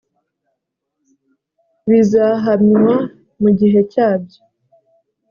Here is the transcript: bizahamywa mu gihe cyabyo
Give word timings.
bizahamywa 1.89 2.95
mu 3.41 3.49
gihe 3.59 3.79
cyabyo 3.91 4.41